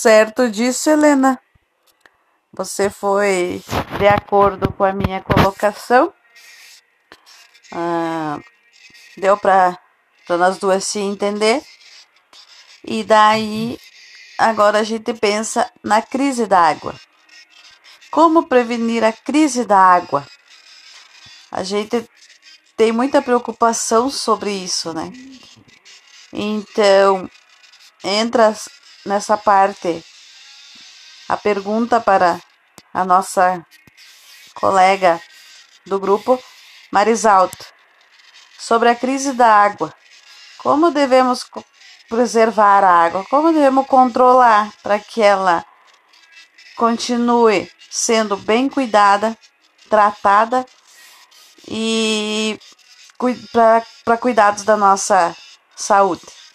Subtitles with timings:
[0.00, 1.40] Certo disso, Helena.
[2.52, 3.60] Você foi
[3.98, 6.14] de acordo com a minha colocação.
[7.72, 8.38] Ah,
[9.16, 9.76] deu para
[10.28, 11.60] nós duas se entender.
[12.84, 13.76] E daí,
[14.38, 16.94] agora a gente pensa na crise da água.
[18.08, 20.24] Como prevenir a crise da água?
[21.50, 22.08] A gente
[22.76, 25.12] tem muita preocupação sobre isso, né?
[26.32, 27.28] Então,
[28.04, 28.54] entra
[29.04, 30.04] nessa parte
[31.28, 32.40] a pergunta para
[32.92, 33.64] a nossa
[34.54, 35.20] colega
[35.86, 36.42] do grupo,
[36.90, 37.66] Marisalto,
[38.58, 39.94] sobre a crise da água.
[40.58, 41.46] Como devemos
[42.08, 43.24] preservar a água?
[43.26, 45.64] Como devemos controlar para que ela
[46.76, 49.36] continue sendo bem cuidada,
[49.88, 50.66] tratada
[51.66, 52.58] e
[53.52, 55.36] para cuidados da nossa
[55.76, 56.47] saúde?